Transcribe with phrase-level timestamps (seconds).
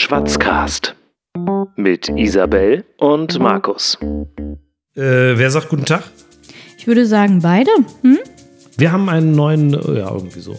[0.00, 0.94] Schwatzcast
[1.74, 3.98] mit Isabel und Markus.
[4.94, 5.02] Äh,
[5.36, 6.04] wer sagt guten Tag?
[6.78, 7.72] Ich würde sagen, beide.
[8.02, 8.18] Hm?
[8.76, 10.56] Wir haben einen neuen, ja, irgendwie so.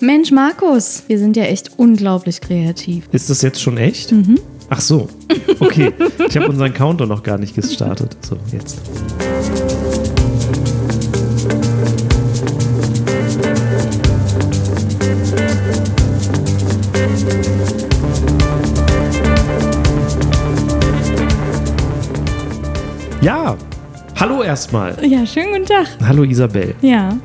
[0.00, 3.10] Mensch, Markus, wir sind ja echt unglaublich kreativ.
[3.12, 4.14] Ist das jetzt schon echt?
[4.70, 5.06] Ach so.
[5.60, 5.92] Okay.
[6.26, 8.16] ich habe unseren Counter noch gar nicht gestartet.
[8.22, 8.80] So, jetzt.
[23.22, 23.56] Ja,
[24.16, 24.96] hallo erstmal.
[25.06, 25.86] Ja, schönen guten Tag.
[26.04, 26.74] Hallo Isabel.
[26.82, 27.16] Ja.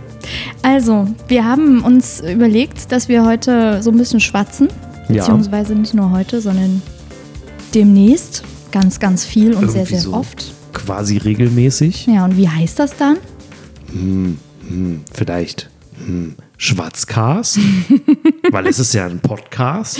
[0.61, 4.67] Also, wir haben uns überlegt, dass wir heute so ein bisschen schwatzen.
[5.09, 5.15] Ja.
[5.23, 6.83] Beziehungsweise nicht nur heute, sondern
[7.73, 8.43] demnächst.
[8.71, 10.13] Ganz, ganz viel und sehr, Irgendwie sehr so.
[10.13, 10.53] oft.
[10.73, 12.05] Quasi regelmäßig.
[12.05, 13.17] Ja, und wie heißt das dann?
[13.91, 14.37] Hm,
[15.11, 15.71] vielleicht
[16.07, 17.59] hm, Schwarzcast,
[18.51, 19.99] weil es ist ja ein Podcast.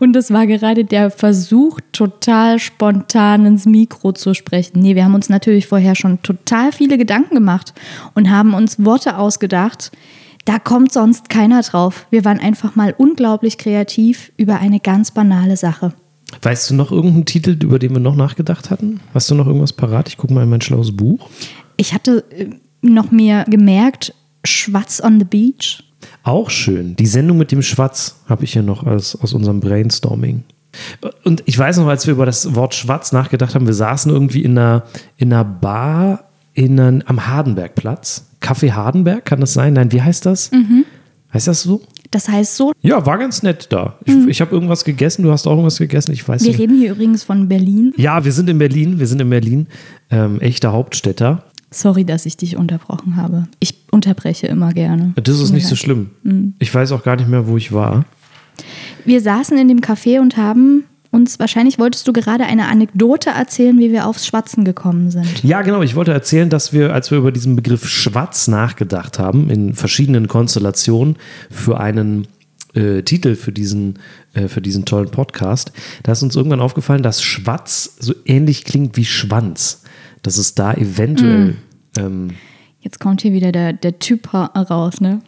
[0.00, 4.80] Und das war gerade der Versuch, total spontan ins Mikro zu sprechen.
[4.80, 7.74] Nee, wir haben uns natürlich vorher schon total viele Gedanken gemacht
[8.14, 9.92] und haben uns Worte ausgedacht.
[10.44, 12.06] Da kommt sonst keiner drauf.
[12.10, 15.92] Wir waren einfach mal unglaublich kreativ über eine ganz banale Sache.
[16.40, 19.00] Weißt du noch irgendeinen Titel, über den wir noch nachgedacht hatten?
[19.12, 20.08] Hast du noch irgendwas parat?
[20.08, 21.28] Ich gucke mal in mein schlaues Buch.
[21.76, 22.48] Ich hatte äh,
[22.80, 25.82] noch mir gemerkt, Schwatz on the Beach.
[26.24, 26.96] Auch schön.
[26.96, 30.44] Die Sendung mit dem Schwatz habe ich hier noch als, aus unserem Brainstorming.
[31.24, 34.42] Und ich weiß noch, als wir über das Wort Schwatz nachgedacht haben, wir saßen irgendwie
[34.42, 34.84] in einer,
[35.16, 38.26] in einer Bar in einer, am Hardenbergplatz.
[38.40, 39.74] Café Hardenberg, kann das sein?
[39.74, 40.50] Nein, wie heißt das?
[41.32, 41.82] Heißt das so?
[42.10, 43.96] Das heißt so, Ja, war ganz nett da.
[44.04, 46.60] Ich, ich habe irgendwas gegessen, du hast auch irgendwas gegessen, ich weiß wir nicht.
[46.60, 47.94] reden hier übrigens von Berlin.
[47.96, 49.66] Ja, wir sind in Berlin, wir sind in Berlin,
[50.10, 51.44] ähm, echter Hauptstädter.
[51.72, 53.48] Sorry, dass ich dich unterbrochen habe.
[53.58, 55.12] Ich unterbreche immer gerne.
[55.16, 56.10] Das ist nicht so schlimm.
[56.58, 58.04] Ich weiß auch gar nicht mehr, wo ich war.
[59.04, 63.78] Wir saßen in dem Café und haben uns, wahrscheinlich wolltest du gerade eine Anekdote erzählen,
[63.78, 65.44] wie wir aufs Schwatzen gekommen sind.
[65.44, 65.82] Ja, genau.
[65.82, 70.26] Ich wollte erzählen, dass wir, als wir über diesen Begriff Schwatz nachgedacht haben, in verschiedenen
[70.26, 71.16] Konstellationen
[71.50, 72.26] für einen
[72.74, 73.98] äh, Titel für diesen,
[74.34, 75.72] äh, für diesen tollen Podcast,
[76.02, 79.82] da ist uns irgendwann aufgefallen, dass Schwatz so ähnlich klingt wie Schwanz.
[80.22, 81.56] Dass es da eventuell.
[81.98, 82.30] Ähm,
[82.80, 85.20] Jetzt kommt hier wieder der, der Typ ra- raus, ne?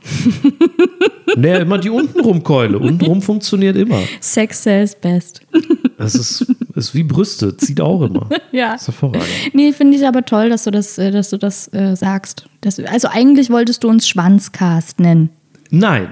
[1.37, 2.79] naja, immer die untenrum Keule.
[2.79, 4.01] Untenrum funktioniert immer.
[4.21, 5.41] Sex sells best.
[5.97, 6.45] Das ist,
[6.75, 8.29] ist wie Brüste, zieht auch immer.
[8.53, 8.73] Ja.
[8.73, 9.29] Das ist hervorragend.
[9.53, 12.47] Nee, finde ich aber toll, dass du das, äh, dass du das äh, sagst.
[12.63, 15.31] Das, also eigentlich wolltest du uns Schwanzcast nennen.
[15.71, 16.09] Nein.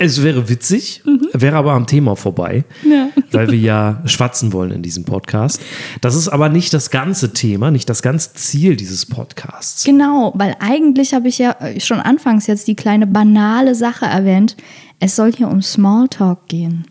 [0.00, 1.02] Es wäre witzig,
[1.32, 3.08] wäre aber am Thema vorbei, Ja.
[3.32, 5.60] weil wir ja schwatzen wollen in diesem Podcast.
[6.00, 9.84] Das ist aber nicht das ganze Thema, nicht das ganze Ziel dieses Podcasts.
[9.84, 14.56] Genau, weil eigentlich habe ich ja äh, schon anfangs jetzt die kleine banale Sache erwähnt.
[14.98, 16.86] Es soll hier um Smalltalk gehen.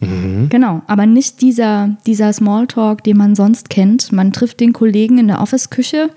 [0.49, 4.11] Genau, aber nicht dieser, dieser Smalltalk, den man sonst kennt.
[4.11, 6.11] Man trifft den Kollegen in der Office-Küche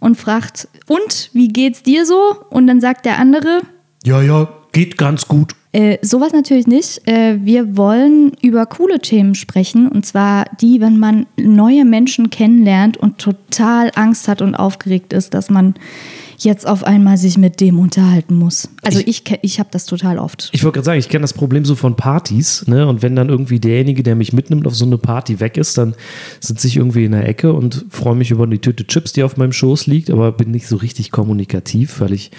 [0.00, 2.34] und fragt, und, wie geht's dir so?
[2.50, 3.62] Und dann sagt der andere,
[4.04, 5.54] Ja, ja, geht ganz gut.
[5.72, 7.06] Äh, sowas natürlich nicht.
[7.06, 9.88] Äh, wir wollen über coole Themen sprechen.
[9.88, 15.32] Und zwar die, wenn man neue Menschen kennenlernt und total Angst hat und aufgeregt ist,
[15.32, 15.74] dass man
[16.44, 18.68] jetzt auf einmal sich mit dem unterhalten muss.
[18.82, 20.50] Also ich, ich, ich habe das total oft.
[20.52, 22.86] Ich wollte gerade sagen, ich kenne das Problem so von Partys, ne?
[22.86, 25.94] Und wenn dann irgendwie derjenige, der mich mitnimmt, auf so eine Party weg ist, dann
[26.40, 29.36] sitze ich irgendwie in der Ecke und freue mich über die Tüte Chips, die auf
[29.36, 32.30] meinem Schoß liegt, aber bin nicht so richtig kommunikativ, weil ich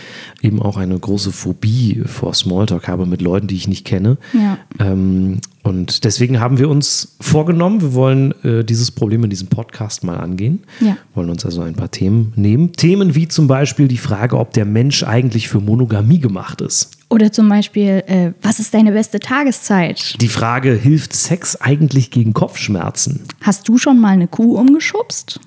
[0.41, 4.17] eben auch eine große Phobie vor Smalltalk habe mit Leuten, die ich nicht kenne.
[4.33, 4.57] Ja.
[4.79, 10.03] Ähm, und deswegen haben wir uns vorgenommen, wir wollen äh, dieses Problem in diesem Podcast
[10.03, 10.63] mal angehen.
[10.79, 10.97] Ja.
[11.13, 12.73] Wollen uns also ein paar Themen nehmen.
[12.73, 16.91] Themen wie zum Beispiel die Frage, ob der Mensch eigentlich für Monogamie gemacht ist.
[17.09, 20.19] Oder zum Beispiel, äh, was ist deine beste Tageszeit?
[20.19, 23.21] Die Frage, hilft Sex eigentlich gegen Kopfschmerzen?
[23.41, 25.39] Hast du schon mal eine Kuh umgeschubst?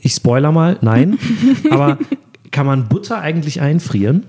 [0.00, 1.18] Ich spoiler mal, nein.
[1.70, 1.98] Aber
[2.50, 4.24] kann man Butter eigentlich einfrieren?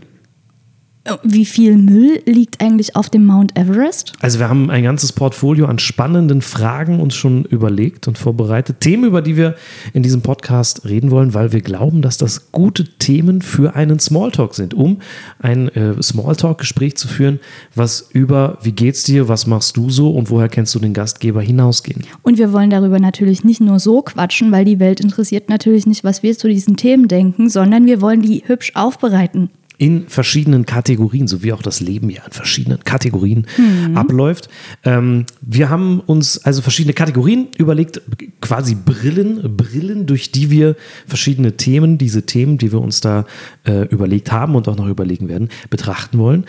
[1.23, 4.13] Wie viel Müll liegt eigentlich auf dem Mount Everest?
[4.21, 8.79] Also wir haben ein ganzes Portfolio an spannenden Fragen uns schon überlegt und vorbereitet.
[8.79, 9.55] Themen, über die wir
[9.91, 14.55] in diesem Podcast reden wollen, weil wir glauben, dass das gute Themen für einen Smalltalk
[14.55, 14.99] sind, um
[15.39, 17.41] ein äh, Smalltalk-Gespräch zu führen,
[17.75, 21.41] was über wie geht's dir, was machst du so und woher kennst du den Gastgeber
[21.41, 22.03] hinausgehen.
[22.21, 26.05] Und wir wollen darüber natürlich nicht nur so quatschen, weil die Welt interessiert natürlich nicht,
[26.05, 29.49] was wir zu diesen Themen denken, sondern wir wollen die hübsch aufbereiten.
[29.77, 33.47] In verschiedenen Kategorien, so wie auch das Leben ja in verschiedenen Kategorien
[33.95, 34.49] abläuft.
[34.83, 38.01] Ähm, wir haben uns also verschiedene Kategorien überlegt,
[38.41, 40.75] quasi Brillen, Brillen, durch die wir
[41.07, 43.25] verschiedene Themen, diese Themen, die wir uns da
[43.65, 46.45] äh, überlegt haben und auch noch überlegen werden, betrachten wollen.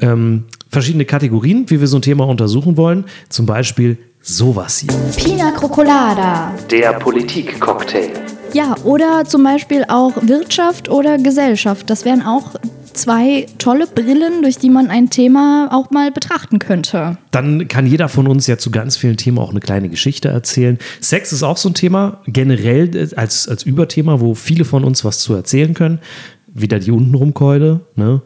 [0.00, 3.04] Ähm, verschiedene Kategorien, wie wir so ein Thema untersuchen wollen.
[3.28, 4.92] Zum Beispiel sowas hier.
[5.16, 6.54] Pina Crocolada.
[6.70, 8.10] Der Politikcocktail.
[8.52, 11.90] Ja, oder zum Beispiel auch Wirtschaft oder Gesellschaft.
[11.90, 12.54] Das wären auch
[12.98, 17.16] zwei tolle Brillen, durch die man ein Thema auch mal betrachten könnte.
[17.30, 20.78] Dann kann jeder von uns ja zu ganz vielen Themen auch eine kleine Geschichte erzählen.
[21.00, 25.04] Sex ist auch so ein Thema, generell äh, als, als Überthema, wo viele von uns
[25.04, 26.00] was zu erzählen können.
[26.46, 28.22] Wieder die Untenrumkeule, ne?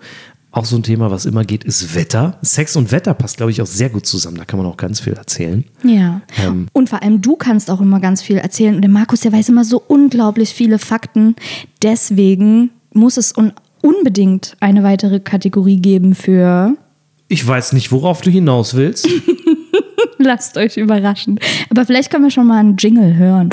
[0.54, 2.38] Auch so ein Thema, was immer geht, ist Wetter.
[2.42, 4.36] Sex und Wetter passt, glaube ich, auch sehr gut zusammen.
[4.36, 5.64] Da kann man auch ganz viel erzählen.
[5.82, 6.20] Ja.
[6.44, 6.66] Ähm.
[6.74, 8.74] und vor allem du kannst auch immer ganz viel erzählen.
[8.74, 11.36] Und der Markus, der weiß immer so unglaublich viele Fakten.
[11.82, 13.32] Deswegen muss es
[13.82, 16.74] unbedingt eine weitere Kategorie geben für
[17.28, 19.06] Ich weiß nicht, worauf du hinaus willst.
[20.18, 21.38] Lasst euch überraschen.
[21.68, 23.50] Aber vielleicht können wir schon mal einen Jingle hören.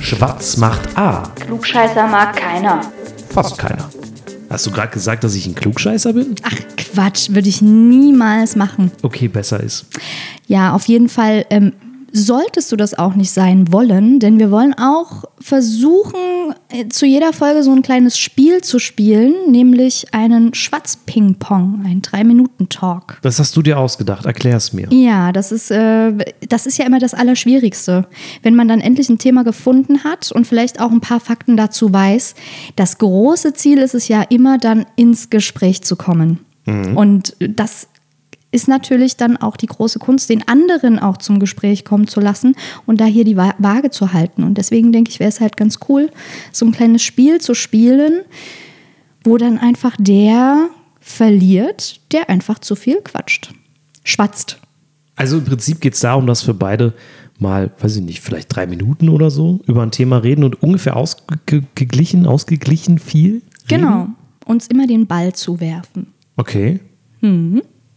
[0.00, 1.24] Schwarz macht A.
[1.40, 2.80] Klugscheißer mag keiner.
[3.28, 3.90] Fast keiner.
[4.48, 6.36] Hast du gerade gesagt, dass ich ein Klugscheißer bin?
[6.44, 8.92] Ach Quatsch, würde ich niemals machen.
[9.02, 9.86] Okay, besser ist.
[10.46, 11.72] Ja, auf jeden Fall ähm,
[12.16, 17.32] solltest du das auch nicht sein wollen, denn wir wollen auch versuchen, äh, zu jeder
[17.32, 23.18] Folge so ein kleines Spiel zu spielen, nämlich einen Schwatz-Ping-Pong, ein Drei-Minuten-Talk.
[23.22, 24.26] Das hast du dir ausgedacht.
[24.26, 24.86] Erklär's mir.
[24.92, 26.12] Ja, das ist, äh,
[26.48, 28.06] das ist ja immer das Allerschwierigste.
[28.44, 31.92] Wenn man dann endlich ein Thema gefunden hat und vielleicht auch ein paar Fakten dazu
[31.92, 32.36] weiß.
[32.76, 36.38] Das große Ziel ist es ja immer dann ins Gespräch zu kommen.
[36.66, 37.88] Und das
[38.54, 42.54] ist natürlich dann auch die große Kunst, den anderen auch zum Gespräch kommen zu lassen
[42.86, 44.44] und da hier die Wa- Waage zu halten.
[44.44, 46.10] Und deswegen denke ich, wäre es halt ganz cool,
[46.52, 48.20] so ein kleines Spiel zu spielen,
[49.24, 50.68] wo dann einfach der
[51.00, 53.52] verliert, der einfach zu viel quatscht.
[54.04, 54.58] Schwatzt.
[55.16, 56.94] Also im Prinzip geht es darum, dass wir beide
[57.38, 60.96] mal, weiß ich nicht, vielleicht drei Minuten oder so über ein Thema reden und ungefähr
[60.96, 63.42] ausgeglichen, ausgeglichen viel.
[63.68, 64.08] Genau.
[64.44, 66.08] Uns immer den Ball zuwerfen.
[66.36, 66.80] Okay.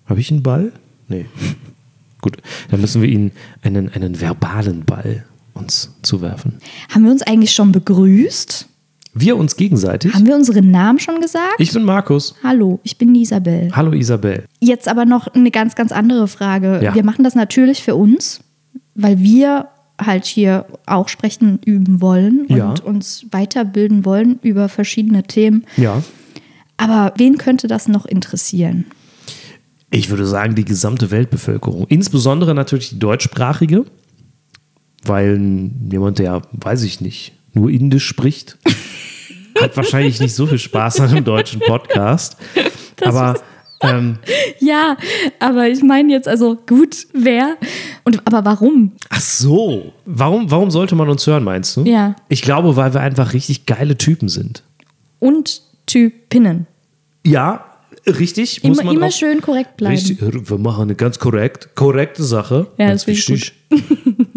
[0.08, 0.72] Habe ich einen Ball?
[1.08, 1.26] Nee.
[2.22, 2.38] Gut,
[2.72, 3.32] dann müssen wir ihnen
[3.62, 6.54] einen, einen verbalen Ball uns zuwerfen.
[6.90, 8.68] Haben wir uns eigentlich schon begrüßt?
[9.14, 10.14] Wir uns gegenseitig.
[10.14, 11.56] Haben wir unseren Namen schon gesagt?
[11.58, 12.36] Ich bin Markus.
[12.44, 13.70] Hallo, ich bin Isabel.
[13.76, 14.46] Hallo Isabel.
[14.60, 16.82] Jetzt aber noch eine ganz, ganz andere Frage.
[16.84, 16.94] Ja.
[16.94, 18.42] Wir machen das natürlich für uns,
[18.94, 19.70] weil wir
[20.00, 22.76] halt hier auch sprechen üben wollen und Ja.
[22.84, 25.66] uns weiterbilden wollen über verschiedene Themen.
[25.78, 26.04] Ja.
[26.78, 28.86] Aber wen könnte das noch interessieren?
[29.90, 31.86] Ich würde sagen, die gesamte Weltbevölkerung.
[31.88, 33.86] Insbesondere natürlich die deutschsprachige,
[35.06, 38.58] weil jemand, der, weiß ich nicht, nur Indisch spricht,
[39.62, 42.38] hat wahrscheinlich nicht so viel Spaß an einem deutschen Podcast.
[43.04, 43.40] Aber
[43.82, 44.18] ähm,
[44.60, 44.98] Ja,
[45.40, 47.58] aber ich meine jetzt also gut, wer
[48.04, 48.94] und aber warum?
[49.10, 51.84] ach so, warum, warum sollte man uns hören, meinst du?
[51.84, 52.16] Ja.
[52.30, 54.64] Ich glaube, weil wir einfach richtig geile Typen sind.
[55.20, 56.68] Und Typinnen.
[57.26, 57.66] Ja,
[58.06, 58.64] richtig.
[58.64, 59.96] muss Immer, man immer auch- schön korrekt bleiben.
[59.96, 62.68] Richtig, wir machen eine ganz korrekt, korrekte Sache.
[62.78, 63.54] Ja, ganz das wichtig.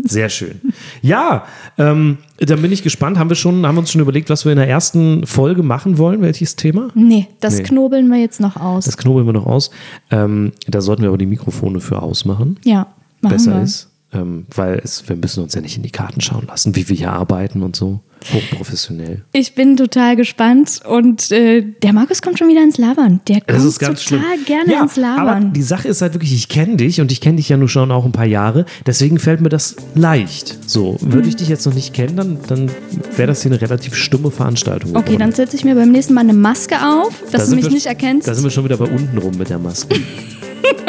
[0.04, 0.60] Sehr schön.
[1.02, 1.44] Ja,
[1.78, 3.18] ähm, dann bin ich gespannt.
[3.18, 5.98] Haben wir schon, haben wir uns schon überlegt, was wir in der ersten Folge machen
[5.98, 6.20] wollen?
[6.22, 6.88] Welches Thema?
[6.94, 7.62] Nee, das Nee.
[7.64, 8.86] knobeln wir jetzt noch aus.
[8.86, 9.70] Das knobeln wir noch aus.
[10.10, 12.58] Ähm, da sollten wir aber die Mikrofone für ausmachen.
[12.64, 12.86] ja,
[13.20, 13.62] machen Besser wir.
[13.62, 13.88] ist.
[14.12, 16.96] Ähm, weil es, wir müssen uns ja nicht in die Karten schauen lassen, wie wir
[16.96, 18.00] hier arbeiten und so.
[18.32, 19.22] Hochprofessionell.
[19.32, 23.20] Ich bin total gespannt und äh, der Markus kommt schon wieder ins Labern.
[23.28, 24.22] Der kommt total schlimm.
[24.46, 25.52] gerne ja, ins Aber Labern.
[25.52, 27.90] die Sache ist halt wirklich, ich kenne dich und ich kenne dich ja nur schon
[27.90, 28.67] auch ein paar Jahre.
[28.87, 30.69] Deswegen fällt mir das leicht.
[30.69, 32.71] So, würde ich dich jetzt noch nicht kennen, dann, dann
[33.16, 34.97] wäre das hier eine relativ stumme Veranstaltung.
[34.97, 37.56] Okay, dann setze ich mir beim nächsten Mal eine Maske auf, Da dass du sind
[37.56, 38.28] mich wir- nicht erkennst.
[38.28, 39.97] Da sind wir schon wieder bei unten rum mit der Maske.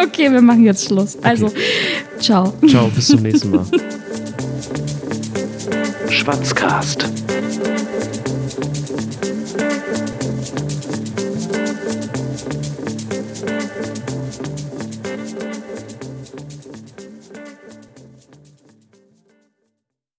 [0.04, 1.18] Okay, wir machen jetzt Schluss.
[1.24, 1.52] Also,
[2.20, 2.54] ciao.
[2.68, 3.66] Ciao, bis zum nächsten Mal.
[6.10, 7.06] Schwatzcast.